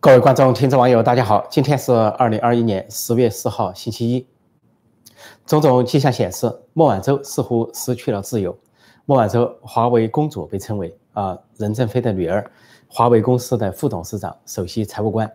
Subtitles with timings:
[0.00, 1.44] 各位观众、听众、网友，大家好！
[1.50, 4.24] 今天是二零二一年十月四号，星期一。
[5.44, 8.56] 种种迹象显示，孟晚舟似乎失去了自由。
[9.06, 12.48] 孟晚舟，华为公主被称为啊，任正非的女儿，
[12.86, 15.28] 华为公司的副董事长、首席财务官。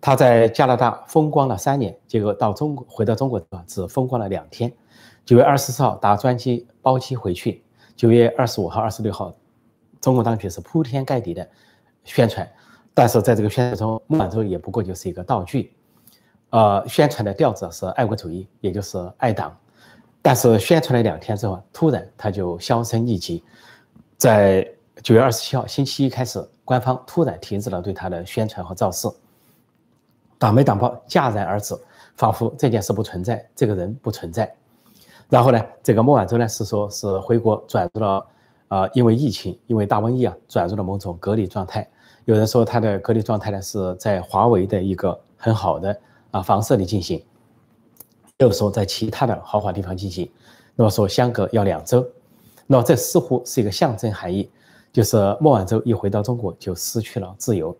[0.00, 4.72] 她在加拿大风光了三年，结果到中国回到中国只风光了两天。
[5.26, 7.62] 九月二十四号搭专机包机回去，
[7.94, 9.34] 九月二十五号、二十六号，
[10.00, 11.46] 中国当局是铺天盖地的
[12.04, 12.50] 宣传。
[12.94, 15.74] 但是在这个宣传中，孟晚舟也不过就是一个道具，
[16.50, 19.56] 呃，宣传的调子是爱国主义，也就是爱党。
[20.20, 23.42] 但是宣传了两天之后，突然他就销声匿迹。
[24.18, 24.64] 在
[25.02, 29.08] 九月二十七号星期一开始，官方突然停止了对他的宣传和造势，
[30.38, 31.74] 党媒党报戛然而止，
[32.14, 34.54] 仿佛这件事不存在，这个人不存在。
[35.28, 38.26] 然后呢，这个孟晚舟呢是说是回国转入了，
[38.68, 41.88] 呃，因为疫情，因为大瘟疫啊，转入了某种隔离状态。
[42.24, 47.24] 有人说他的隔离状态呢是在华为的一个很好的啊房舍里进行，
[48.38, 50.30] 又说在其他的豪华地方进行。
[50.76, 52.06] 那么说相隔要两周，
[52.66, 54.48] 那么这似乎是一个象征含义，
[54.92, 57.76] 就是孟晚舟一回到中国就失去了自由，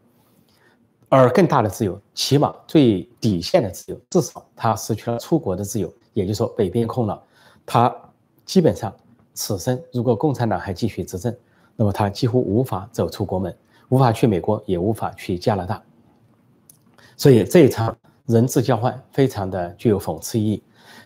[1.08, 7.22] 而更大的自由，起码最底线的自由，至少他失去了出国的自由，也就是说北边空了，
[7.64, 7.95] 他
[8.45, 8.92] 基本上
[9.34, 11.34] 此生如果共产党还继续执政，
[11.77, 13.56] 那么他几乎无法走出国门。
[13.93, 15.83] 无法去美国，也无法去加拿大，
[17.15, 20.62] 所以这一场人质交换非常的具有讽刺意义。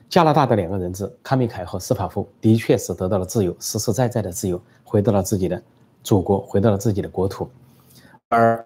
[0.09, 5.61] 加拿大的两个人质康明凯和斯帕夫的确是得到了自由，实实在在的自由，回到了自己的
[6.05, 7.51] 祖国，回到了自己的国土。
[8.29, 8.65] 而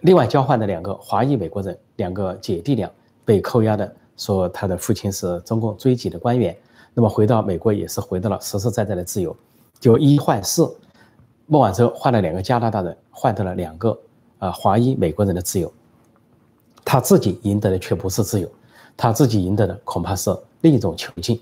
[0.00, 2.90] 另外交换的两个华裔美国人，两个姐弟俩
[3.22, 6.56] 被扣押的，说他的父亲是中共追击的官员，
[6.94, 9.36] 那么回到美国也是回到了实实在在的自由，
[9.78, 10.74] 就一换四。
[11.50, 13.98] 孟晚舟换了两个加拿大人，换得了两个
[14.38, 15.72] 啊华裔美国人的自由，
[16.84, 18.46] 他自己赢得的却不是自由，
[18.94, 21.40] 他自己赢得的恐怕是另一种囚禁。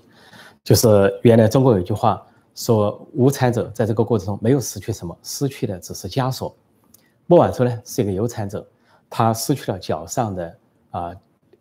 [0.63, 6.55] 就是原来中国有句话说，无产者在这个过程中没有失去什么，失去的只是枷锁。
[7.25, 8.65] 孟晚舟呢是一个有产者，
[9.09, 10.57] 他失去了脚上的
[10.91, 11.13] 啊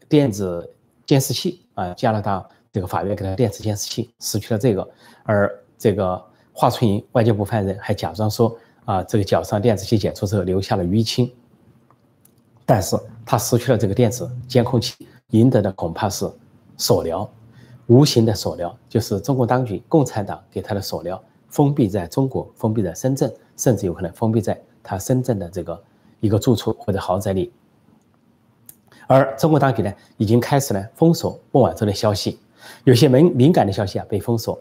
[0.09, 0.72] 电子
[1.04, 4.88] 监视器啊，加拿大这个法院给他电子监视器，失去了这个，
[5.25, 6.25] 而这个。
[6.59, 8.56] 华春莹外交部发言人还假装说
[8.87, 11.31] ：“啊，这个脚上电子器检出之后留下了淤青，
[12.65, 12.97] 但是
[13.27, 16.27] 他失去了这个电子监控器，赢得的恐怕是
[16.78, 17.31] 锁疗，
[17.89, 25.84] 无形的锁疗，就是中国当局、共产党给他的锁疗，封闭在中国，封闭在深圳，甚至有可能封闭在他深圳的这个
[26.21, 27.53] 一个住处或者豪宅里。
[29.06, 32.38] 而中国当局呢，已经开始呢封锁孟晚舟的消息，
[32.84, 34.59] 有些敏敏感的消息啊被封锁。”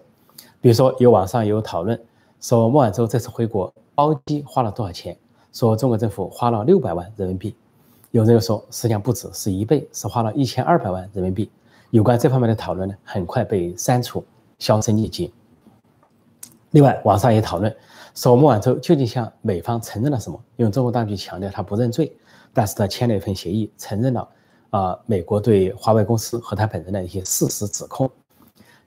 [0.66, 1.96] 比如说，有网上有讨论
[2.42, 5.16] 说，孟晚舟这次回国包机花了多少钱？
[5.54, 7.56] 说中国政府花了六百万人民币。
[8.10, 11.52] 有人又说，实际上不止，是一倍，是花了一千二百万人民币。
[11.92, 14.26] 有关这方面的讨论呢，很快被删除，
[14.58, 15.32] 销声匿迹。
[16.72, 17.72] 另外，网上也讨论
[18.16, 20.44] 说，孟晚舟究竟向美方承认了什么？
[20.56, 22.12] 因为中国当局强调他不认罪，
[22.52, 24.28] 但是他签了一份协议，承认了
[24.72, 28.10] 啊，美国对华为公司和他本人的一些事实指控。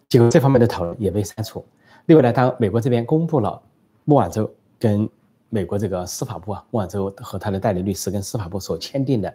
[0.09, 1.65] 结果这方面的讨论也被删除。
[2.07, 3.61] 另外呢，当美国这边公布了
[4.05, 5.07] 孟晚舟跟
[5.51, 9.33] 美国这个司法部啊，孟晚舟和他的代理律师跟司法部所签订的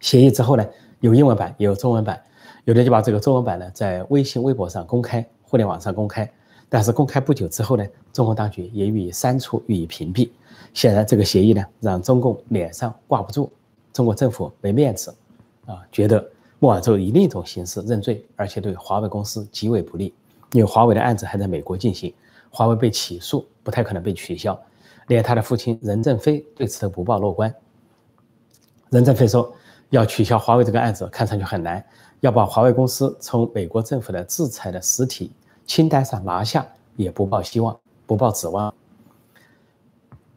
[0.00, 0.66] 协议之后呢，
[1.00, 2.22] 有英文版也有中文版，
[2.64, 6.30] 有的就把这个中文版呢在微信、微博上公开，互联网上公开。
[6.68, 10.28] 但是公开不久之后呢，中国当局也予以删除、予以屏蔽。
[10.74, 13.50] 显然，这个协议呢，让中共脸上挂不住，
[13.94, 15.14] 中国政府没面子
[15.64, 16.22] 啊，觉得。
[16.58, 20.14] 孟晚舟以另一种形式认罪，而且对华为公司极为不利，
[20.52, 22.14] 因为华为的案子还在美国进行，
[22.48, 24.58] 华为被起诉不太可能被取消，
[25.08, 27.54] 连他的父亲任正非对此都不抱乐观。
[28.88, 29.52] 任正非说，
[29.90, 31.84] 要取消华为这个案子看上去很难，
[32.20, 35.30] 要把华为公司从美国政府的制裁的实体
[35.66, 38.72] 清单上拿下也不抱希望，不抱指望。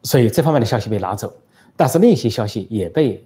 [0.04, 1.32] 所以这方面的消息被拿走，
[1.78, 3.24] 但是另一些消息也被。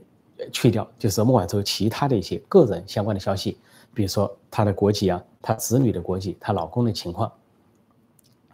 [0.52, 3.58] 去掉就是孟晚舟其他的一些个人相关的消息，
[3.94, 7.32] 比如说她的国籍啊，她子女的国籍，她老公的情况，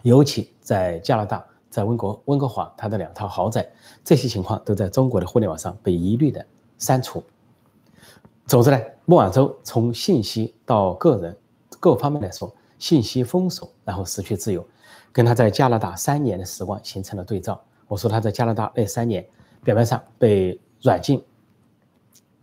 [0.03, 3.67] 尤其在加拿大，在温哥温哥华，她的两套豪宅，
[4.03, 6.45] 这些情况都在中国的互联网上被一律的
[6.77, 7.23] 删除。
[8.45, 11.35] 总之呢，孟晚舟从信息到个人
[11.79, 14.65] 各方面来说，信息封锁，然后失去自由，
[15.11, 17.59] 跟他在加拿大三年的时光形成了对照。
[17.87, 19.25] 我说他在加拿大那三年，
[19.63, 21.23] 表面上被软禁。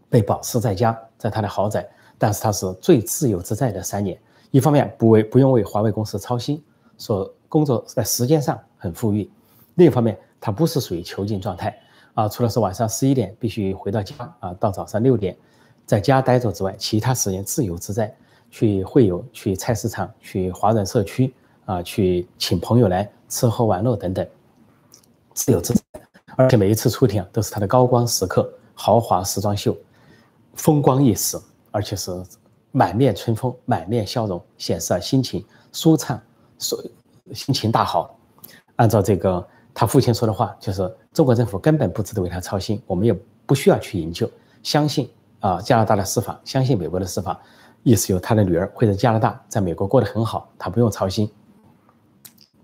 [0.08, 1.86] 被保释在家，在他的豪宅，
[2.18, 4.18] 但是他是最自由自在的三年。
[4.50, 6.62] 一方面不为不用为华为公司操心，
[6.98, 9.28] 说工作在时间上很富裕；
[9.74, 11.76] 另一方面，他不是属于囚禁状态，
[12.14, 15.36] 啊，除了是晚上十一点必须回到家啊，到早上六点
[15.84, 18.14] 在家待着之外，其他时间自由自在，
[18.50, 24.26] 去会友、去菜市场、去华人社区啊，去请朋友来吃喝玩乐等等，
[25.34, 25.82] 自由自在。
[26.36, 29.76] 而且每一次出庭都是他的高光时刻，豪华时装秀，
[30.56, 31.38] 风光一时，
[31.70, 32.10] 而且是
[32.72, 36.20] 满面春风、满面笑容，显示了心情舒畅，
[36.58, 36.78] 说
[37.32, 38.18] 心情大好。
[38.76, 43.16] 按照这个他父亲说的话，就是中国政府根本不值得为他操心，我们也
[43.46, 44.28] 不需要去营救，
[44.62, 45.08] 相信
[45.40, 47.40] 啊加拿大的司法，相信美国的司法，
[47.82, 51.30] 意思有他的女儿会在加拿大，在美国过得很好，他不用操心。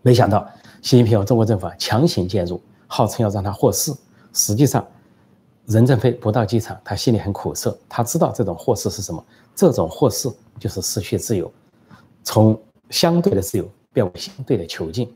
[0.02, 0.46] 没想到
[0.82, 2.60] 习近平和中国政府强行介入。
[2.94, 3.90] 号称要让他获释，
[4.34, 4.86] 实际上，
[5.66, 7.76] 任正非不到机场，他心里很苦涩。
[7.88, 9.24] 他知道这种祸事是什么？
[9.54, 11.50] 这种祸事就是失去自由，
[12.22, 12.60] 从
[12.90, 15.14] 相对的自由变为相对的囚禁。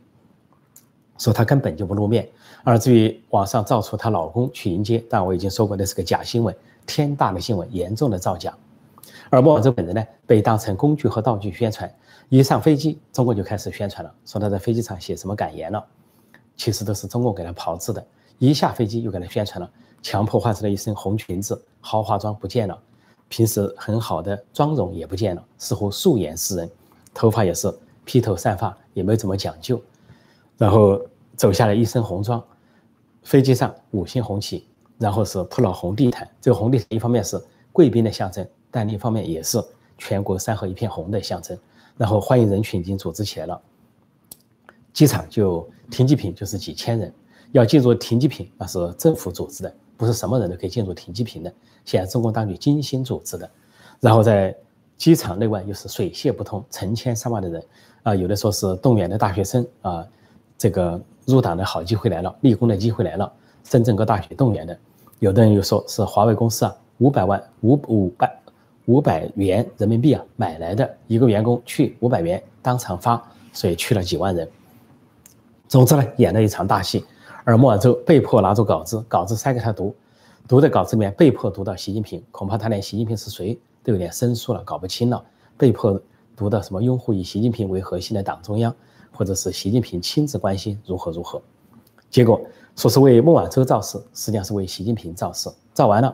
[1.19, 2.29] 说他根本就不露面。
[2.63, 6.55] 而至于网上造出她老公去迎接，但我已经说过，那是个假新闻，
[6.85, 8.53] 天大的新闻，严重的造假。
[9.31, 11.89] 而莫晚舟本人呢，被当成工具和道具宣传。
[12.29, 15.85] 一上飞机，中国就开始宣传了，说他在飞机上写什么感言了。
[16.57, 18.05] 其实都是中共给他炮制的，
[18.39, 19.71] 一下飞机又给他宣传了，
[20.03, 22.79] 强迫换成了一身红裙子，豪华装不见了，
[23.29, 26.71] 平时很好的妆容也不见了，似乎素颜示人，
[27.13, 27.73] 头发也是
[28.05, 29.81] 披头散发，也没怎么讲究，
[30.57, 31.01] 然后
[31.35, 32.43] 走下来一身红装，
[33.23, 34.67] 飞机上五星红旗，
[34.99, 39.63] 然后是铺了红地毯，这个红地毯一方面是贵宾的象征，但另一方面也是
[39.99, 41.59] 全国山河一片红的象征，
[41.97, 43.61] 然后欢迎人群已经组织起来了。
[44.93, 47.13] 机场就停机坪就是几千人，
[47.53, 51.53] 要进入停机坪那是政府组织的，不是什么人都可以进入停机坪的。
[51.85, 53.49] 现在中共当局精心组织的，
[54.01, 54.55] 然后在
[54.97, 57.63] 机场内外又是水泄不通，成千上万的人
[58.03, 60.07] 啊，有的说是动员的大学生啊，
[60.57, 63.33] 这个入党的好机会来了，立功的机会来了，
[63.65, 64.79] 深圳各大学动员的，
[65.19, 68.41] 有的人又说是华为公司啊，五百万五五百
[68.87, 73.23] 五百元人民币啊买来的，一个员工去五百元当场发，
[73.53, 74.49] 所以去了几万人。
[75.69, 77.05] 总之呢，演了一场大戏，
[77.47, 79.95] 而莫晚舟被迫拿出稿子，稿子塞给他读，
[80.49, 85.25] 读的稿子里面被迫读到习近平，恐怕他连习近平是谁都有点生疏了，搞不清了。
[85.57, 85.99] 被迫
[86.35, 88.75] 读到什么拥护以习近平为核心的党中央，
[89.13, 91.41] 或者是习近平亲自关心如何如何。
[92.11, 92.41] 结果
[92.75, 95.49] 说是为孟晚舟造势，实际上是为习近平造势。
[95.73, 96.13] 造完了，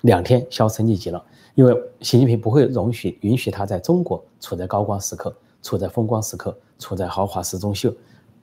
[0.00, 1.24] 两天销声匿迹了，
[1.54, 5.32] 因为习近平不会容许允许他在中国处在高光时刻，
[5.62, 7.94] 处在风光时刻，处在豪华时装秀。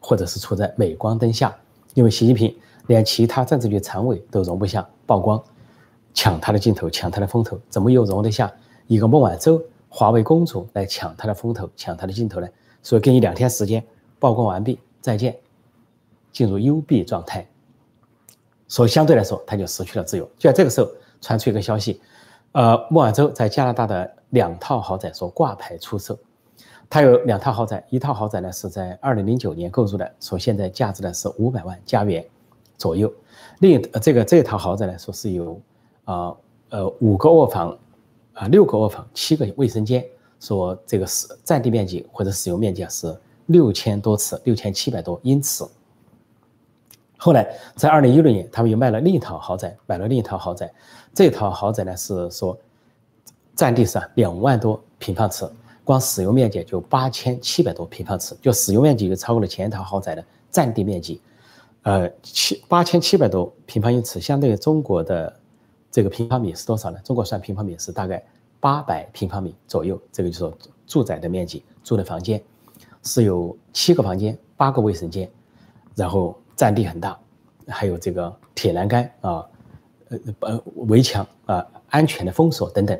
[0.03, 1.55] 或者是处在镁光灯下，
[1.93, 2.55] 因为习近平
[2.87, 5.41] 连其他政治局常委都容不下曝光，
[6.13, 8.51] 抢他的镜头，抢他的风头，怎么又容得下
[8.87, 12.47] 一个孟晚舟华为公主来抢他的风头，抢他的镜头呢？
[12.81, 13.83] 所以给你两天时间，
[14.19, 15.37] 曝光完毕，再见，
[16.31, 17.47] 进入幽闭状态。
[18.67, 20.23] 所以相对来说，他就失去了自由。
[20.37, 20.89] 就在这个时候，
[21.19, 22.01] 传出一个消息，
[22.53, 26.17] 呃，孟晚舟在加拿大的两套豪宅说挂牌出售。
[26.91, 32.23] 他有两套豪宅，一套豪宅呢是在二零零九年购入的，说现在价值呢是五百万加元
[32.77, 33.09] 左右。
[33.59, 35.57] 另这个这套豪宅呢，说是有
[36.03, 36.35] 啊
[36.67, 37.79] 呃五个卧房
[38.33, 40.05] 啊六个卧房七个卫生间，
[40.41, 45.63] 说这个是占地面积或者使用面积啊是六千多尺，六千七百多英尺。
[47.15, 50.69] 后来在二零一六年，他们又卖了另一套豪宅，买了另一套豪宅，
[51.13, 52.57] 这套豪宅呢是说
[53.55, 55.49] 占地是两万多平方尺。
[55.83, 61.19] 光使用面积就八千七百多平方尺，就使用面积就超过了前一套豪宅的占地面积，
[61.83, 65.39] 呃，七八千七百多平方英尺，相对于中国的
[65.89, 66.99] 这个平方米是多少呢？
[67.03, 68.23] 中国算平方米是大概
[68.59, 72.41] 八百平方米左右，这个就是说住宅的面积，住的房间
[73.03, 75.29] 是有七个房间，八个卫生间，
[75.95, 77.19] 然后占地很大，
[77.67, 79.43] 还有这个铁栏杆啊，
[80.09, 82.99] 呃呃围墙啊，安全的封锁等等。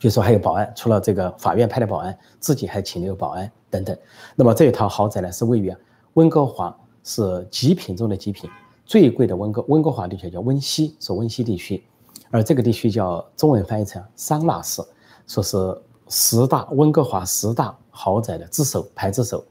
[0.00, 3.94] 比如说还有保安，除了这个法院派的保安，自己还请了有保安等等。
[4.34, 5.76] 那么这一套豪宅呢，是位于
[6.14, 8.48] 温哥华，是极品中的极品，
[8.86, 11.84] 最贵的温哥温哥华地区叫温西，是温西地区，
[12.30, 14.82] 而这个地区叫中文翻译成桑拿市，
[15.26, 19.44] 说是十大温哥华十大豪宅的之首，排之首。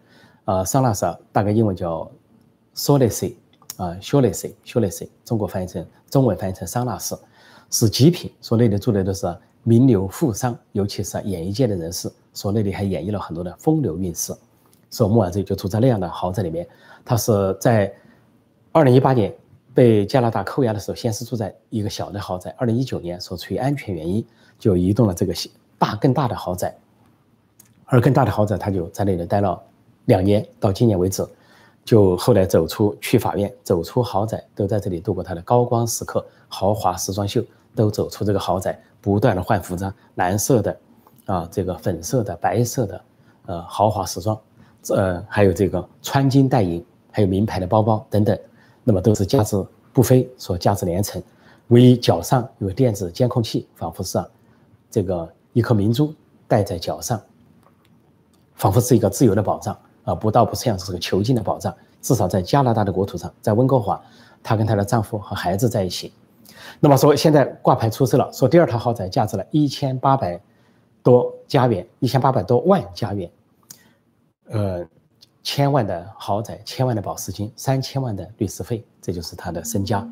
[0.46, 2.10] 呃，桑拿市大概英文叫
[2.74, 3.38] s o l i c y
[3.77, 7.15] 啊 s o l i c y s o l i c y 中国翻译成中文翻译成桑拿市，
[7.70, 9.27] 是极品，说那里住的都是。
[9.63, 14.34] 名流富商，尤其是演艺界的人士，所那里还演绎了很多的风流韵事。
[14.92, 16.68] 说孟晚舟就住在那样的豪宅里面，
[17.06, 17.94] 他是在
[18.72, 19.32] 二零一八年
[19.74, 22.54] 被加拿大扣押的时候，先是住在一个小的豪宅。
[22.58, 24.25] 二零一九年说出于安全原因，
[24.58, 25.34] 就移动了这个
[25.78, 26.75] 大更大的豪宅，
[27.86, 29.62] 而更大的豪宅他就在那里待了
[30.06, 31.24] 两年，到今年为止，
[31.86, 37.44] 就后来走出去法院，走出豪宅，都在这里度过他的高光时刻，豪华时装秀
[37.76, 40.78] 都走出这个豪宅，不断的换服装，蓝色的，
[41.26, 43.02] 啊，这个粉色的、白色的，
[43.46, 44.40] 呃，豪华时装，
[44.90, 48.38] 呃，还有这个穿金戴银，还有名牌的包包等等，
[48.84, 51.22] 那么都是价值不菲，说价值连城，
[51.68, 54.24] 唯一脚上有电子监控器，仿佛是
[54.90, 56.14] 这个一颗明珠
[56.48, 57.22] 戴在脚上，
[58.56, 59.78] 仿佛是一个自由的保障。
[60.06, 61.72] 啊，不倒不像是个囚禁的保障，
[62.02, 64.02] 至少在加拿大的国土上，在温哥华，
[64.42, 66.12] 她跟她的丈夫和孩子在一起。
[66.79, 70.39] 那么说现在挂牌出售了，说第二套豪宅价值了一千八百
[71.03, 73.29] 多加元，一千八百多万加元，
[74.50, 74.86] 呃，
[75.44, 80.08] 千万的豪宅，千万的保释金，三千万的律师费，这就是她的身家。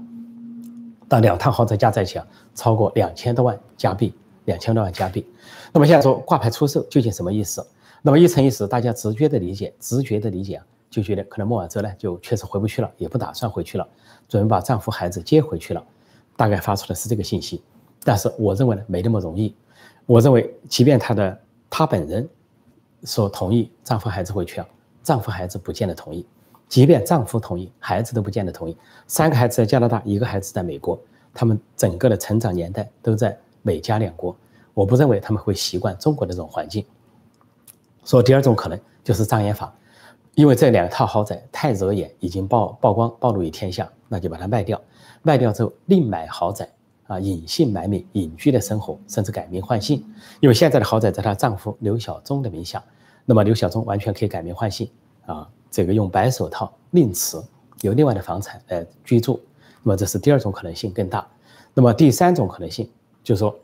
[1.08, 4.14] 但两套豪宅加在一起啊，超过两千多万加币，
[4.46, 5.26] 两千多万加币。
[5.72, 7.66] 那么现在说挂牌出售究竟什么意思？
[8.02, 13.88] 那么一层意思，大家直觉的理解，直觉的理解啊，就觉得可能莫尔哲呢就确实回不去了，也不打算回去了，
[14.28, 15.84] 准备把丈夫孩子接回去了，
[16.38, 17.62] 大概发出的是这个信息。
[18.06, 19.54] 但是我认为呢，没那么容易。
[20.06, 21.38] 我认为，即便她的
[21.70, 22.26] 她本人
[23.04, 24.68] 说同意丈夫孩子回去啊，
[25.04, 26.24] 丈夫孩子不见得同意；
[26.70, 28.78] 即便丈夫同意，孩子都不见得同意。
[29.08, 30.98] 三个孩子在加拿大，一个孩子在美国，
[31.34, 34.34] 他们整个的成长年代都在美加两国，
[34.74, 36.86] 我不认为他们会习惯中国的这种环境。
[38.06, 39.74] 说第二种可能就是障眼法，
[40.38, 44.80] 因为这两套豪宅太惹眼，已经曝曝光暴露于天下，那就把它卖掉。
[45.24, 46.70] 卖掉之后另买豪宅
[47.08, 50.06] 啊，隐姓埋名，隐居的生活，甚至改名换姓。
[50.40, 52.84] 因为现在的豪宅在她丈夫刘晓忠的名下，
[53.26, 54.88] 那么刘晓忠完全可以改名换姓
[55.26, 57.42] 啊，这个用白手套另持，
[57.82, 59.42] 有另外的房产来居住。
[59.82, 61.28] 那么这是第二种可能性更大。
[61.74, 62.88] 那么第三种可能性
[63.24, 63.56] 就是说，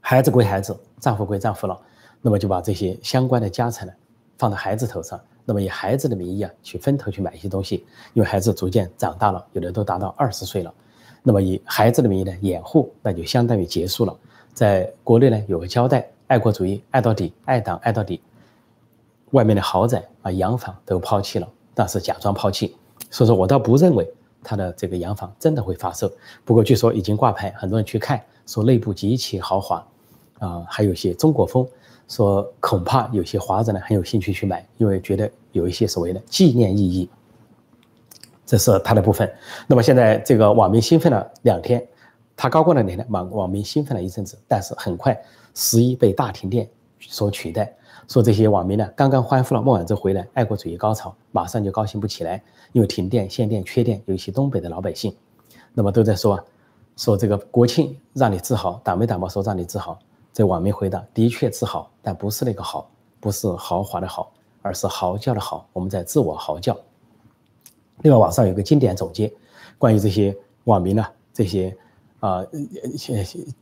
[0.00, 1.76] 孩子归孩子，丈夫归丈夫了。
[2.22, 3.92] 那么就把这些相关的家产呢，
[4.38, 10.74] 放在孩子头上，那么以孩子的名义啊，去分头去买一些东西，因为孩子逐渐长大了，有的都达到二十岁了，
[11.22, 14.14] 那么以孩子的名义呢掩护，那就相当于结束了。
[14.52, 18.20] 在国内呢有个交代，爱国主义爱到底，爱党爱到底，
[19.30, 22.74] 外面的豪宅啊洋房都抛弃了，但是假装抛弃，
[23.08, 24.04] 所以说我倒不认为
[24.42, 26.10] 他的这个洋房真的会发售。
[26.44, 29.86] 不过据说已经挂牌，很多人去看，说内部极其豪华，
[30.40, 31.64] 啊，还有些中国风。
[32.08, 37.08] 说恐怕有些华人呢很有兴趣去买，因为觉得有一些所谓的纪念意义，
[38.44, 39.30] 这是他的部分。
[39.66, 41.84] 那么现在这个网民兴奋了两天，
[42.36, 45.20] 他高光了两天，网网民兴奋了一阵子，但是很快
[45.54, 46.68] 十一被大停电
[47.00, 47.74] 所取代。
[48.06, 55.12] 说这些网民呢刚刚欢呼了孟晚舟回来，爱国主义高潮，马上就高兴不起来，因为停电、限电、缺电，有一些东北的老百姓，
[55.74, 56.38] 那么都在说，
[56.96, 59.28] 说这个国庆让你自豪，打没打嘛？
[59.28, 59.98] 说让你自豪。
[60.36, 62.86] 这网民回答：“的确自豪，但不是那个豪，
[63.20, 65.66] 不是豪华的豪，而是嚎叫的嚎。
[65.72, 66.76] 我们在自我嚎叫。”
[68.04, 69.32] 另外，网上有个经典总结，
[69.78, 71.74] 关于这些网民呢，这些
[72.20, 72.44] 啊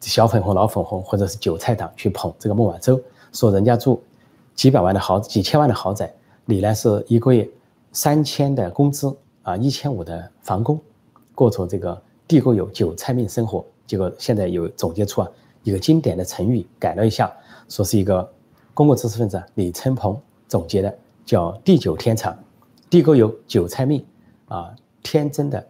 [0.00, 3.00] 小粉红、老粉红或者是韭菜党去捧这个孟晚舟，
[3.33, 4.02] 说人家住
[4.57, 6.12] 几百万的豪、几千万的豪宅，
[6.45, 7.49] 你呢是一个月
[7.93, 10.81] 三千的工资啊，一千五的房工，
[11.37, 13.64] 过着这个地沟油韭菜命生活。
[13.87, 15.31] 结果现在有总结出啊。
[15.64, 17.33] 一个经典的成语改了一下，
[17.68, 18.33] 说是一个
[18.73, 20.16] 公共知识分子李承鹏
[20.47, 22.38] 总结的，叫“地久天长”，
[22.88, 24.04] 地沟油韭菜命
[24.47, 25.66] 啊，天真的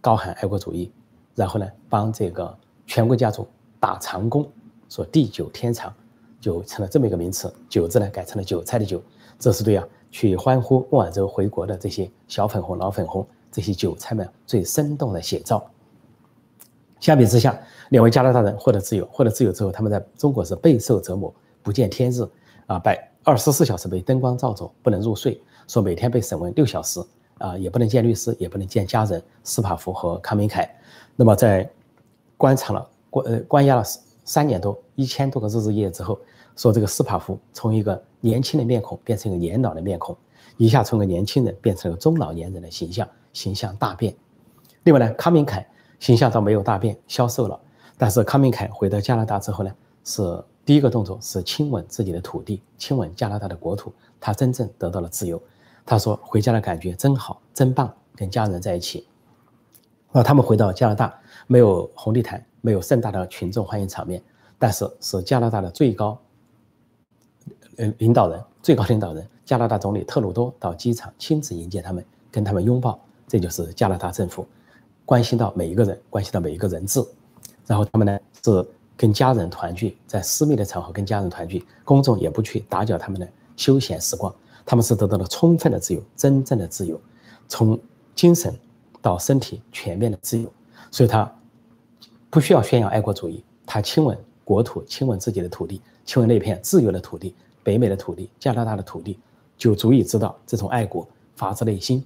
[0.00, 0.90] 高喊爱国主义，
[1.34, 2.54] 然后呢帮这个
[2.86, 3.46] 权贵家族
[3.78, 4.46] 打长工，
[4.88, 5.94] 说地久天长，
[6.40, 7.52] 就成了这么一个名词。
[7.68, 9.00] 韭字呢改成了韭菜的韭，
[9.38, 15.64] 这是对啊去欢呼孟晚舟回国的这些小粉红、老粉红这些韭菜们最生动的写照。
[17.00, 17.58] 相比之下。
[17.90, 22.22] 两位加拿大人获得自由，获得自由之后，他们在中国是备受折磨，不见天日
[22.66, 27.00] 啊，百二十四小时被灯光照着，不能入睡，说每天被审问六小时
[27.38, 29.22] 啊，也不能见律师，也不能见家人。
[29.42, 30.70] 斯帕夫和康明凯，
[31.16, 31.66] 那么在
[32.36, 33.82] 关查了关呃关押了
[34.24, 36.18] 三年多，一千多个日日夜夜之后，
[36.56, 40.14] 说这个斯帕夫从一个年轻的面孔变成一个年老的面孔，
[40.58, 44.14] 一下从个年轻人变成了中老年人的形象，形象大变。
[44.82, 45.66] 另外呢，康明凯
[45.98, 47.58] 形象倒没有大变，消瘦了。
[47.96, 49.74] 但是康明凯回到加拿大之后呢，
[50.04, 55.40] 是第一个动作是亲吻自己的土地，亲吻加拿大的国土，他真正得到了自由。
[55.84, 59.06] 他说回家的感觉真好，真棒，跟家人在一起。
[60.12, 64.22] 那他们回到加拿大，没有红地毯，没有盛大的群众欢迎场面，
[64.58, 66.18] 但是是加拿大的最高，
[67.76, 74.46] 呃领导人，最高领导人加拿大总理特鲁多到机场亲自迎接他们，跟他们拥抱，这就是加拿大政府
[75.08, 77.02] 关心到每一个人，关心到每一个人质。
[77.66, 84.30] 然后他们呢是跟家人团聚，在私密的场合跟家人团聚，公众也不去打搅他们的休闲时光。
[84.66, 87.00] 他们是得到了充分的自由，真正的自由，
[87.48, 87.80] 从
[88.14, 88.54] 精神
[89.00, 90.52] 到身体全面的自由。
[90.90, 91.34] 所以，他
[92.28, 99.18] 不需要宣扬爱国主义，他亲吻国土，亲吻自己的土地，亲吻那片自由的土地，北美的土地，加拿大的土地，
[99.56, 102.04] 就足以知道这种爱国发自内心，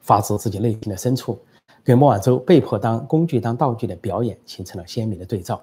[0.00, 1.38] 发自自己内心的深处。
[1.88, 5.58] 跟莫晚舟被迫当工具、当道具的表演形成了鲜明的对照。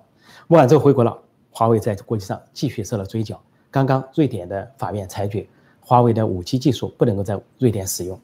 [0.47, 1.15] 莫晚舟回国了，
[1.51, 3.39] 华为在国际上继续受了追缴。
[3.69, 5.47] 刚刚瑞典的法院裁决，
[5.79, 8.19] 华为的五 G 技术不能够在瑞典使用。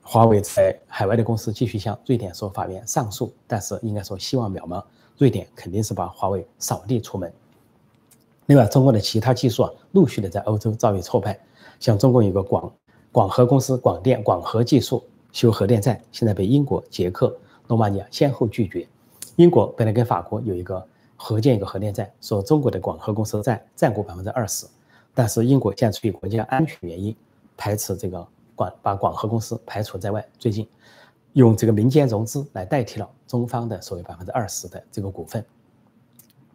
[0.00, 4.80] 华为在海外的公司继续向瑞典说法院上诉，但是应该说希望渺茫，
[5.18, 7.32] 瑞典肯定是把华为扫地出门。
[8.46, 11.36] 另外，中国的其他技术啊，陆续的在欧洲遭遇挫败，
[11.80, 12.72] 像中国有个广
[13.10, 15.02] 广核公司广电广核技术。
[15.32, 17.36] 修核电站现在被英国、捷克、
[17.68, 18.86] 罗马尼亚先后拒绝。
[19.36, 20.84] 英国本来跟法国有一个
[21.16, 24.66] 合建一个核电站，说中国的广核公司占占股百分之二十，
[25.14, 27.14] 但是英国现在出于国家安全原因，
[27.56, 30.26] 排斥这个广把广核公司排除在外。
[30.38, 30.68] 最近
[31.34, 35.44] 用这个民间融资来代替了中方的所谓百分之二十的这个股份。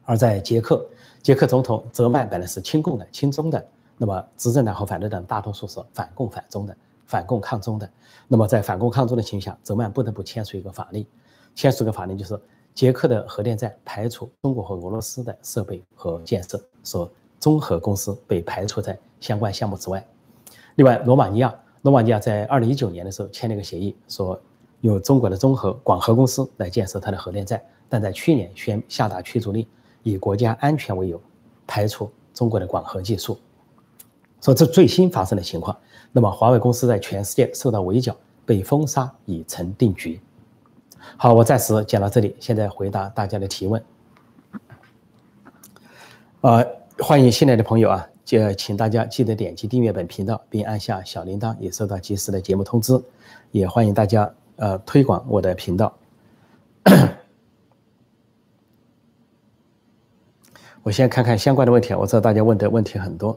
[0.03, 0.86] 而在捷克，
[1.24, 3.65] 捷克总统泽曼本来是亲共的、亲中的，
[3.98, 6.77] 那么执政党和反对党大多数是反共反中的。
[7.05, 7.89] 反共抗中的，
[8.27, 11.05] 那么在反共抗中的情况下，泽曼不得不签署一个法令，
[11.53, 12.39] 签署一个法令就是
[12.74, 17.09] 捷克的核电站排除中国和俄罗斯的设备和建设，说
[17.39, 20.05] 中核公司被排除在相关项目之外。
[20.75, 24.39] 另外，罗马尼亚，罗马尼亚在二零一九年的时候签了一个协议，说
[24.81, 29.65] 由中国的中核广核公司来建设它的核电站，但在去年宣下达驱逐令，
[30.03, 31.21] 以国家安全为由，
[31.65, 33.38] 排除中国的广核技术。
[34.45, 35.75] 说这最新发生的情况。
[36.11, 40.21] 那么，华为公司在全世界受到围剿，被封杀已成定局。
[41.17, 43.83] 好，我暂时讲到这里，现在回答大家的提问。
[46.41, 46.63] 呃，
[46.99, 53.01] 欢迎新来的朋友啊，就请大家记得点击订阅本频道，并按下小铃铛，也收到及时的节目通知。
[53.49, 55.91] 也欢迎大家呃推广我的频道。
[60.84, 63.36] 我先看看相关的问题，我知道大家问的问题很多。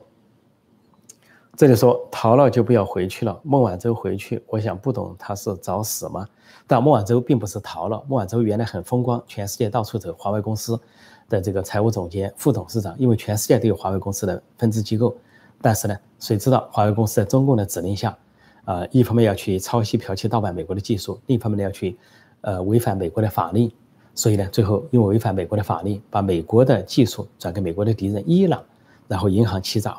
[1.59, 3.37] 这里说逃了就不要回去了。
[3.43, 6.25] 孟晚舟回去，我想不懂他是找死吗？
[6.69, 8.01] 但孟晚舟并不是逃了。
[8.07, 10.15] 孟晚舟原来很风光，全世界到处走。
[10.17, 10.81] 华为公司
[11.29, 15.17] 的这个财务总监、副董事长，因为全世界都有华为公司的分支机构。
[15.61, 18.17] 但是呢，谁知道华为公司在中共的指令下，
[18.65, 21.99] 呃，一方面要去抄袭、剽窃、盗版美国的技术，另一方面呢要去，
[22.43, 23.69] 呃，违反美国的法令。
[24.15, 28.63] 所以呢，最后因为违反美国的法令，把美国的技术转给美国的敌人伊朗，
[29.09, 29.99] 然后银行欺诈、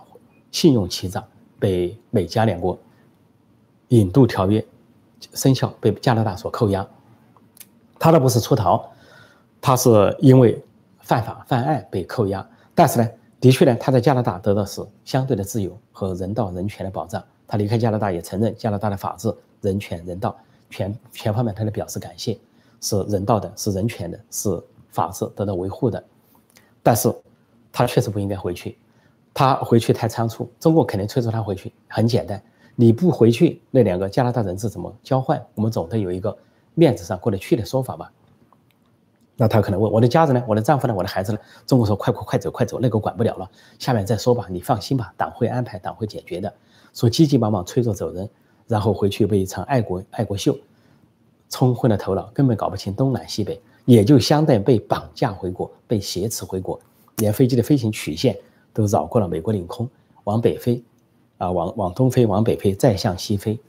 [0.51, 1.21] 信用欺诈。
[1.59, 2.77] 被美加两国
[3.89, 4.65] 引渡条约
[5.33, 6.87] 生效，被加拿大所扣押。
[7.99, 8.89] 他倒不是出逃，
[9.59, 10.63] 他是因为
[11.01, 12.47] 犯法犯案被扣押。
[12.73, 13.09] 但是呢，
[13.41, 17.21] 的确呢，他在加拿大得到是相对的自由和人道人权的保障。
[17.45, 20.37] 他离开加拿大也承认加拿大的法治、人权、人道
[20.69, 22.39] 全全方面，他都表示感谢，
[22.79, 26.01] 是人道的，是人权的，是法治得到维护的。
[26.81, 27.13] 但是，
[27.71, 28.77] 他确实不应该回去。
[29.39, 31.71] 他回去太仓促，中共肯定催促他回去。
[31.87, 32.43] 很简单，
[32.75, 35.41] 你不回去，那两个加拿大人质怎么交换？
[35.55, 36.37] 我们总得有一个
[36.73, 38.11] 面子上过得去的说法吧？
[39.37, 40.43] 那他可能问我的家人呢？
[40.45, 40.93] 我的丈夫呢？
[40.93, 41.39] 我的孩子呢？
[41.65, 44.45] 中国说快快快走快走，那个管不了了，下面再说吧。
[44.49, 46.53] 你放心吧，党会安排，党会解决的。
[46.93, 48.29] 说急急忙忙催着走人，
[48.67, 50.53] 然后回去被一场爱国爱国秀
[51.47, 56.77] 冲昏了头脑，根本搞不清东南西北，也就相当于被绑架回国，被挟持回国，
[57.19, 58.37] 连飞机的飞行曲线。
[58.73, 59.89] 都绕过了美国领空，
[60.23, 60.83] 往北飞，
[61.37, 63.59] 啊，往往东飞，往北飞，再向西飞，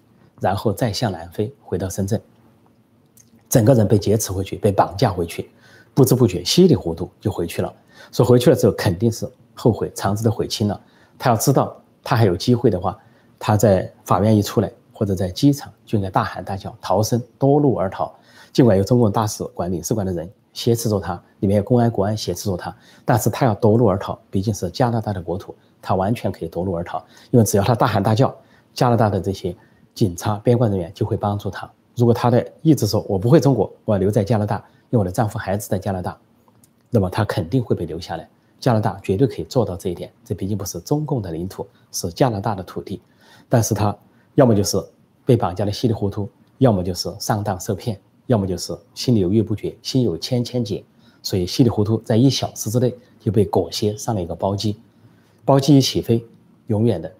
[0.40, 2.20] 然后再向南飞，回到深圳。
[3.48, 5.50] 整个人被劫持回去，被绑架回去，
[5.92, 7.74] 不知不觉稀里糊涂就回去了。
[8.12, 10.80] 说回去了之后肯定是后悔，肠子都悔青了。
[11.18, 12.96] 他要知道他还有机会的话，
[13.38, 18.14] 他在法院一出来，或者在机场就应该大喊大叫逃生，夺路而逃。
[18.52, 20.30] 尽管有中共大使馆、领事馆的人。
[20.52, 28.34] 挟持着他，里面有公安、国安挟持着他，但是他要夺路而逃，毕竟是加拿大的国土，他完全可以夺路而逃，因为只要他大喊大叫，
[28.74, 29.54] 加拿大的这些
[29.94, 31.70] 警察、边关人员就会帮助他。
[31.96, 34.56] 如果他的意志说“我不会中国，我要留在加拿大，
[34.90, 36.16] 因为我的丈夫、孩子在加拿大”，
[36.88, 38.28] 那么他肯定会被留下来。
[38.58, 43.00] 加拿大绝对可以做到这一点，这毕竟不是中共的领土，是加拿大的土地。
[43.48, 43.94] 但是他
[44.34, 44.76] 要么就是
[45.24, 48.00] 被绑架的稀里糊涂，要么就是上当受骗。
[48.30, 50.84] 要么就是心里犹豫不决，心有千千结，
[51.20, 54.80] 所以稀里糊涂在一小时之内就被裹挟上了一个包机，
[55.44, 56.24] 包机一起飞，
[56.68, 57.12] 永远的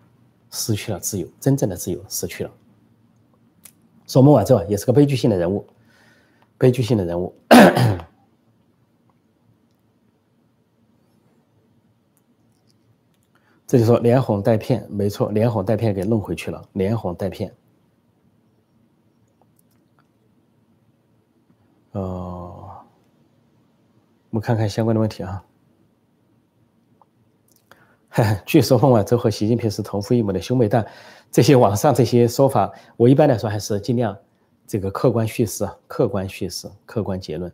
[0.52, 2.50] 失去了自由，真正的自由失去了。
[4.06, 5.66] 说孟晚舟啊，也是个悲剧性的人物，
[6.56, 7.34] 悲剧性的人物。
[13.66, 17.52] 这就说连哄带骗，没错，连哄带骗给弄回去了，连哄带骗。
[21.92, 22.70] 哦，
[24.30, 25.44] 我们看看相关的问题啊。
[28.44, 30.84] 据说孟晚舟和习近平是同父异母的兄妹，但
[31.30, 34.16] 这些网上这些说法，我一般来说还是尽量
[34.66, 37.50] 这个客观叙事，客观叙事，客观结论。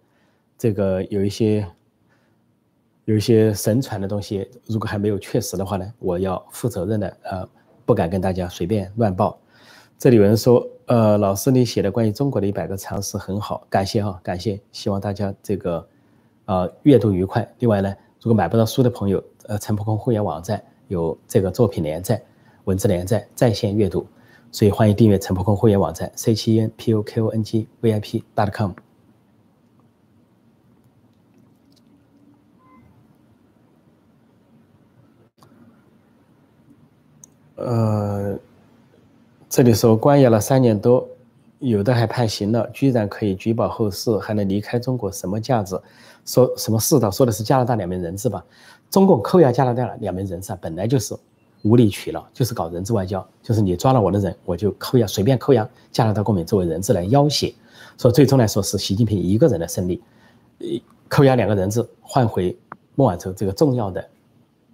[0.59, 1.66] 这个有一些
[3.05, 7.49] 有一些神传的东西，如果还没有确实的话呢，我要负责任的，呃，
[7.85, 9.38] 不敢跟大家随便乱报。
[9.99, 15.85] 这里有人说，呃，老师你写的关于中国的一百个常识很好，感谢哈，感谢，希望大家这个
[16.44, 17.46] 啊阅读愉快。
[17.59, 22.22] 另外呢，如果买不到书的朋友，呃，陈破空会员网站有这个作品连载、
[22.64, 24.07] 文字连载、在线阅读，
[24.53, 28.70] 所以欢迎订阅陈破空会员网站 c 七 n p o k o n g v i p dot com。
[37.57, 38.38] 呃，
[39.48, 41.09] 这里说关押了三年多，
[41.61, 45.80] 有的还判刑了，居然可以举报后事，还能离开中国，什么价值？
[46.24, 47.09] 说什么世道？
[47.11, 48.44] 说的是加拿大两名人质吧？
[48.90, 51.16] 中共扣押加拿大两名人质，本来就是
[51.62, 57.54] 无理取闹，就是搞人质外交，就是你抓了我的人，我就扣押，随便扣押加拿大公民作为人质来要挟。
[57.96, 60.02] 说最终来说是习近平一个人的胜利，
[61.09, 62.54] 扣押两个人质换回
[62.96, 64.04] 孟晚舟这个重要的，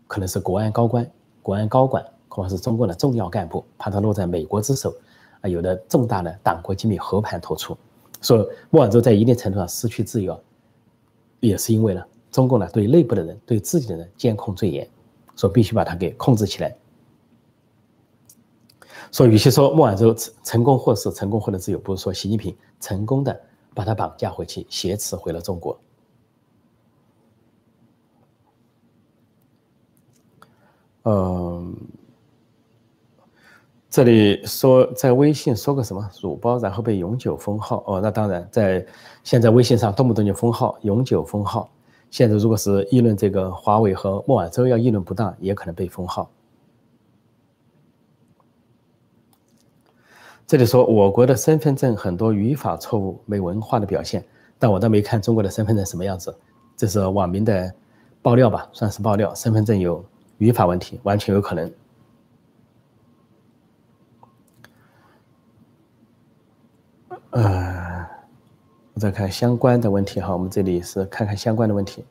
[0.07, 1.09] 可能是国安高官、
[1.43, 2.03] 国安高管。
[2.33, 4.97] 恐怕是中共的重要干部，怕他落在美国之手，
[5.43, 7.77] 啊，有的重大的党国机密和盘托出，
[8.23, 10.43] 说莫晚舟在一定程度上失去自由，
[11.41, 14.89] 也是因为呢，中共呢对内部的人、对自己的人监控最严，
[15.37, 16.75] 说必须把他给控制起来。
[19.11, 23.39] 说与其说莫晚舟成成功获释、成功获得自由，不如说习近平成功的
[23.75, 25.79] 把他绑架回去，挟持回了中国。
[31.03, 31.77] 嗯。
[33.93, 38.83] 这里说在微信说个什么辱包，然后被永久封号哦，那当然在
[39.23, 41.71] 现在微信上动不动就封号，永久封号。
[42.11, 46.31] 现在如果是议论这个华为和莫晚舟要议论不当，也可能被封号。
[50.47, 54.25] 这里说我国的身份证很多语法错误，没文化的表现，
[54.59, 56.35] 但我倒没看中国的身份证什么样子，
[56.79, 57.71] 这是网民的
[58.23, 60.03] 爆料吧，算是爆料，身份证有
[60.39, 61.71] 语法问题，完全有可能。
[69.03, 72.05] 再看相关的问题哈，我们这里是看看相关的问题。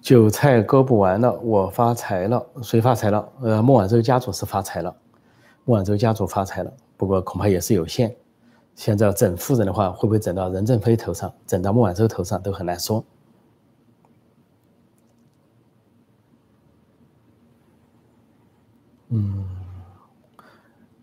[0.00, 3.30] 韭菜割不完了，我发财了，谁发财了？
[3.42, 4.96] 呃，孟晚舟家族是发财了，
[5.66, 8.16] 孟晚舟家族发财了，不过恐怕也是有限。
[8.74, 13.04] 现在整富人的话，会不会整到任正非头上，整到孟晚舟头上都很难说。
[19.10, 19.44] 嗯，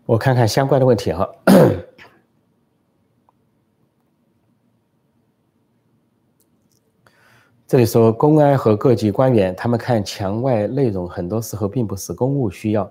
[0.08, 1.30] 我看看相关的问题哈。
[7.66, 12.90] 这里说，公安和各级官员，他们看墙外内容，很多时候并不是公务需要，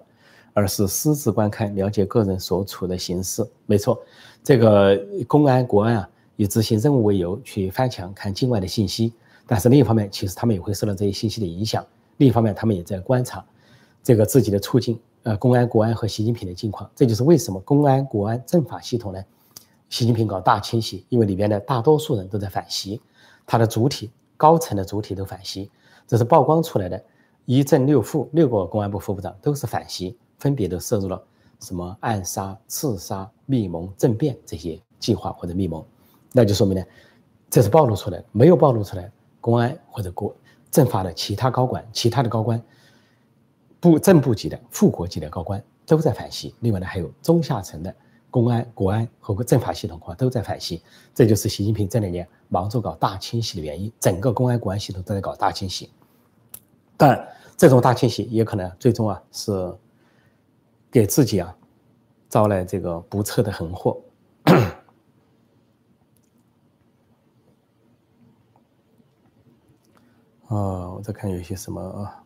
[0.53, 3.43] 而是私自观看，了解个人所处的形势。
[3.65, 3.99] 没错，
[4.43, 9.12] 这个公安、国安啊，以执行任务为由去翻墙看境外的信息，
[9.47, 11.84] 但是另一方面，其实他们也会受到这些信息的影响。
[12.17, 13.43] 另一方面，他们也在观察
[14.03, 14.99] 这个自己的处境。
[15.27, 19.21] 呃，公安、国安和习近平的境况，这就是为什么公安、国安、政法系统呢？
[19.89, 23.01] 习近平搞大清洗，因为里边的大多数人都在反习，
[23.45, 25.69] 他的主体、高层的主体都反习，
[26.07, 27.03] 这是曝光出来的。
[27.43, 31.21] 一正六副六个公安部副部长都是反习，分别都涉入了
[31.59, 35.85] 什么暗杀、刺杀、密谋、政变这些计划或者密谋，
[36.31, 36.85] 那就说明呢，
[37.49, 39.11] 这是暴露出来，没有暴露出来，
[39.41, 40.33] 公安或者国
[40.71, 42.63] 政法的其他高管、其他的高官。
[43.91, 47.95] 部正部级的副国级的高官都在反袭，另外呢还有中下层的
[48.30, 50.82] 公安、国安和政法系统，都在反袭。
[51.15, 55.89] 这就是习近平这两年忙着搞大清洗的原因，整个公安、国安系统都在搞大清洗。
[56.97, 59.73] 但这种大清洗也可能最终啊是
[60.91, 61.56] 给自己啊
[62.28, 64.00] 招来这个不测的横祸。
[70.47, 72.23] 啊，我再看有些什么啊。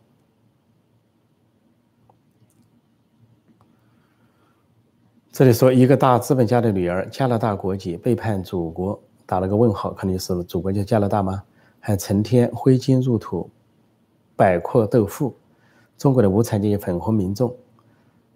[5.31, 11.41] 这里说，一个大资本家的女儿，加拿大国籍，背叛祖国，打了个问号，肯定是祖国就加拿大吗？
[11.79, 13.49] 还成天挥金如土，
[14.35, 15.33] 摆阔斗富，
[15.97, 17.55] 中国的无产阶级粉红民众，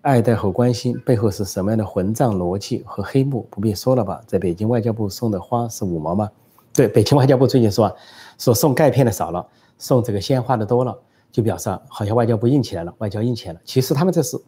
[0.03, 3.45] 爱戴和关心，背后是什么样的混账逻辑和黑幕？
[3.49, 4.21] 不必说了吧？
[4.25, 6.29] 在北京外交部送的花是五毛吗？
[6.71, 7.93] 对，北京外交部最近说，
[8.38, 9.45] 说送钙片的少了，
[9.77, 10.97] 送这个鲜花的多了，
[11.29, 13.60] 就表示好像外交部硬起来了，外交硬起来了。
[13.65, 14.41] 其实他们这是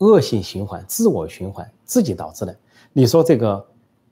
[0.00, 2.54] 恶性循环、自我循环，自己导致的。
[2.92, 3.66] 你说这个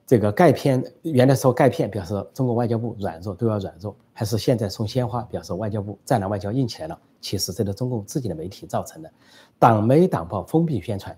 [0.07, 6.99] 这个钙片，原来说钙片表示中国外交部软弱，都要软弱，还是现在送鲜花表示外交部战狼外交硬起来了？
[7.21, 9.11] 其实这是中共自己的媒体造成的，
[9.59, 11.17] 党媒党报封闭宣传，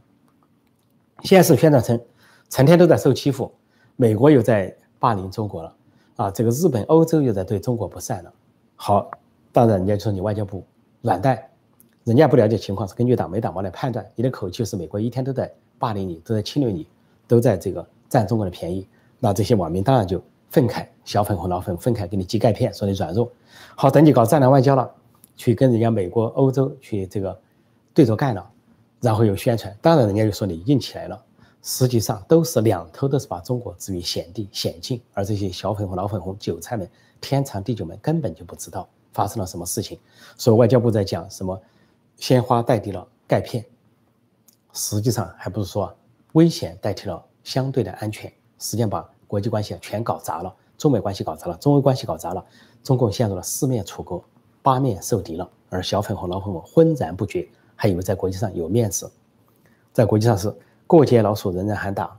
[1.24, 2.00] 先是宣传成
[2.48, 3.52] 成天都在受欺负，
[3.96, 5.76] 美国又在霸凌中国了。
[6.16, 8.33] 啊，这个日本、欧洲又在对中国不善了。
[8.76, 9.11] 好，
[9.52, 10.64] 当然人家说你外交部
[11.02, 11.38] 软蛋，
[12.11, 14.05] 人家不了解情况，是根据党媒党报来判断。
[14.16, 16.85] 你的口气是美国一天都在霸凌你，都在侵略你，
[17.29, 18.85] 都在这个占中国的便宜。
[19.20, 23.31] 那这些网民当然就愤慨，小粉红、老粉愤慨，给你寄钙片，说你软弱。
[23.77, 24.90] 好，等你搞战狼外交了，
[25.37, 27.40] 去跟人家美国、欧洲去这个
[27.94, 28.44] 对着干了，
[29.01, 31.25] 然后又宣传，当然人家就说你硬起来了。
[31.62, 39.96] 实际上都是两头都是把中国置于险地险境，而这些小粉红、老粉红、韭菜们、天长地久们根本就不知道发生了什么事情。
[40.37, 41.57] 所以外交部在讲什么
[42.20, 43.64] 鲜花代替了钙片，
[44.72, 45.92] 实际上还不是说
[46.35, 52.44] 危险代替了相对的安全，实际上把国际关系全搞砸了，中美关系搞砸了，中欧关系搞砸了，
[52.85, 54.22] 中共陷入了四面楚歌、
[54.62, 55.50] 八面受敌了。
[55.70, 59.11] 而小粉红、老粉红浑然不觉，还以为在国际上有面子，
[59.92, 60.54] 在国际上是。
[60.87, 62.18] 过街老鼠，人人喊打。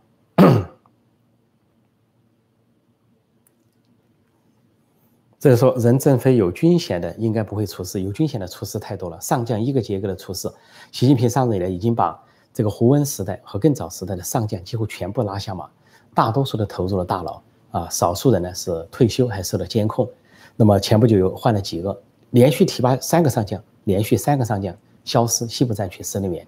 [5.41, 10.47] 这是说，任正非有军衔的应该不会出事，有军衔的出事太多了，上将一个接一个的出事。
[10.91, 12.23] 习近平上任以来，已经把
[12.54, 15.67] 这个胡温时代和更早时代的上将几乎全部拉下马，
[16.13, 20.08] 大多数的投入了大牢啊，少数人呢是退休还受到监控。
[20.56, 21.99] 那么前不久又换了几个，
[22.30, 26.45] 连续提拔三个上将，连续三个上将消失，西部战区司令员。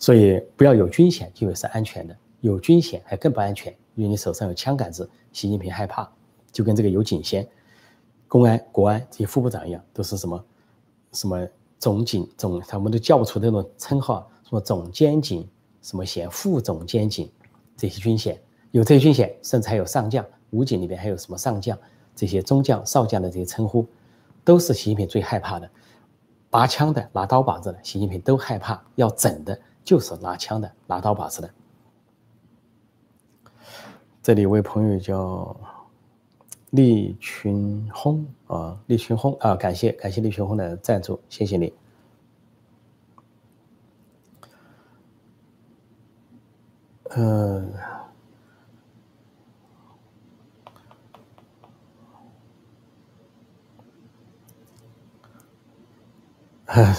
[0.00, 6.10] 所以不要有军衔就以为是安全的，有军衔还更不安全，因为你手上有枪杆子，习近平害怕，
[6.50, 7.46] 就跟这个有警衔、
[8.32, 10.44] 公安、国安这些副部长一样，都是什么
[11.12, 11.46] 什么
[11.78, 15.46] 总警、总，他们都叫不出那种称号，什么总监警、
[15.82, 17.30] 什么衔、副总监警
[17.76, 18.40] 这些军衔，
[18.70, 21.78] 有这些军衔，甚至还有上将，武警里边还有什么上将，
[22.16, 23.86] 这些中将、少将的这些称呼，
[24.44, 25.68] 都是习近平最害怕的，
[26.48, 29.60] 拔枪的、拿刀把子的，习近平都害怕，要整的。
[29.84, 31.50] 就是拿枪的，拿刀把子的。
[34.22, 35.54] 这里有位朋友叫
[36.72, 41.72] 利群轰啊，利群轰啊，感谢感谢利群轰的赞助，谢谢你。
[47.14, 47.70] 嗯，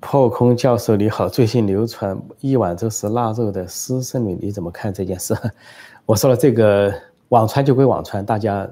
[0.00, 5.34] 破空教授你好，最近流传一碗粥是腊肉的私生女，你怎么看这件事？
[6.06, 6.90] 我说了，这个
[7.28, 8.66] 网传就归网传，大家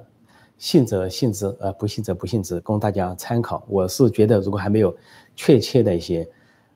[0.57, 3.65] 信则信之，呃，不信则不信之，供大家参考。
[3.69, 4.97] 我是觉得，如果还没有
[5.35, 6.29] 确切的一些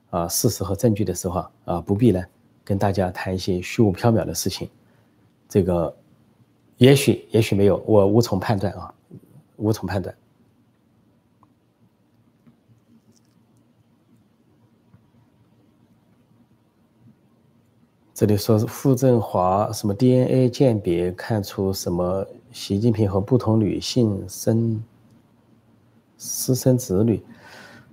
[0.09, 2.23] 啊事实和证据的时候啊，不必呢
[2.63, 4.69] 跟大家谈一些虚无缥缈的事情。
[5.47, 5.95] 这个
[6.77, 8.93] 也许也许没有，我无从判断啊，
[9.57, 10.13] 无从判断。
[18.19, 24.83] 这里说是傅政华什么 DNA 鉴别看出什么习近平和不同女性生
[26.17, 27.23] 私生子女，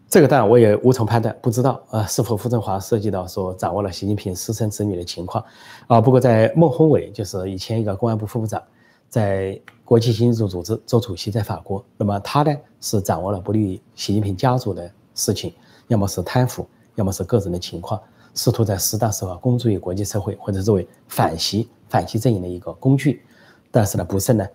[0.09, 5.45] 这个当然我也无从判断，不知道啊是否傅政华涉及到说掌握了习近平私生子女的情况
[5.87, 6.01] 啊？
[6.01, 8.61] 不过在孟宏伟就是以前一个公安部副部长，
[9.09, 15.55] 在国际刑警组织做主席，在法国，那么他呢是掌握了不利于习近平家族的事情，
[15.87, 18.03] 要么是贪腐，要么是个人的情况。
[18.37, 23.25] 试图在适当时候公诸于国际社会，或者作为反习反习阵营的一个工具，
[23.73, 24.47] 但是呢，不慎呢，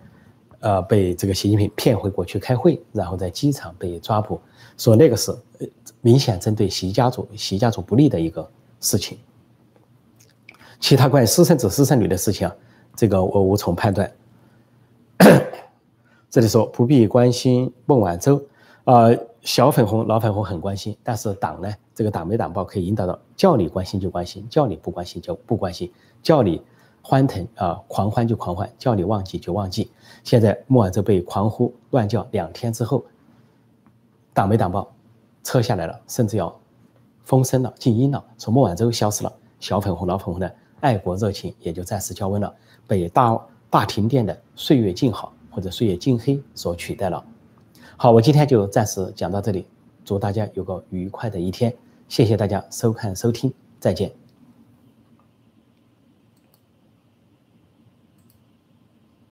[0.60, 4.40] 呃，被这个习近平骗回国去开会，然后在机场被抓捕，
[4.78, 5.36] 说那个是
[6.00, 8.48] 明显针对习家族、习家族不利的一个
[8.80, 9.18] 事情。
[10.80, 12.56] 其他关于私生子、私生女的事情啊，
[12.96, 14.10] 这个我无从判断。
[16.30, 18.42] 这里说不必关心孟晚舟。
[18.84, 26.62] 呃，小粉红、老粉红很关心，但是党呢，这个党媒党报可以引导到，叫你关心就关心，叫你不关心就不关心，叫你
[27.02, 29.90] 欢腾啊狂欢就狂欢，叫你忘记就忘记。
[30.22, 33.04] 现在莫晚舟被狂呼乱叫两天之后，
[34.32, 34.88] 党媒党报
[35.42, 36.56] 撤下来了，甚至要
[37.24, 42.54] 封声了、静音了，说莫晚舟消失了，小粉红、老粉红的爱国热情也就暂时降温了，
[42.86, 43.36] 被大
[43.68, 47.24] 大停电的岁月静好或者岁月静黑所取代了。
[48.02, 49.64] 好，我今天就暂时讲到这里，
[50.04, 51.72] 祝大家有个愉快的一天，
[52.08, 54.10] 谢谢大家收看收听，再见。